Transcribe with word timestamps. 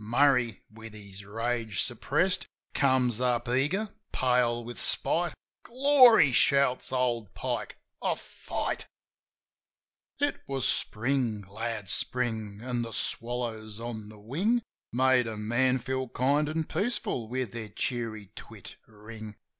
Murray, 0.00 0.62
with 0.72 0.94
his 0.94 1.24
rage 1.24 1.82
suppressed, 1.82 2.46
Comes 2.72 3.20
up 3.20 3.48
eager, 3.48 3.92
pale 4.12 4.62
with 4.64 4.78
spite. 4.80 5.34
"Glory!" 5.64 6.30
shouts 6.30 6.92
old 6.92 7.34
Pike. 7.34 7.76
"A 8.00 8.14
fight!" 8.14 8.86
33 10.20 10.20
JIM 10.20 10.20
OF 10.20 10.20
THE 10.20 10.24
HILLS 10.24 10.34
It 10.34 10.44
was 10.52 10.68
Spring, 10.68 11.40
glad 11.40 11.88
Spring, 11.88 12.60
an' 12.62 12.82
the 12.82 12.92
swallows 12.92 13.80
on 13.80 14.08
the 14.08 14.20
wing 14.20 14.62
Made 14.92 15.26
a 15.26 15.36
man 15.36 15.80
feel 15.80 16.08
kind 16.10 16.48
an' 16.48 16.62
peaceful 16.62 17.26
with 17.28 17.50
their 17.50 17.68
cheery 17.68 18.30
twittering. 18.36 19.34